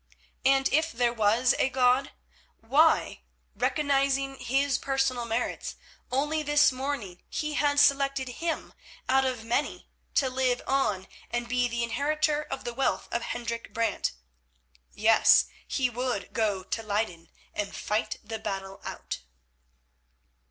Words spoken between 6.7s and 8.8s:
morning He had selected him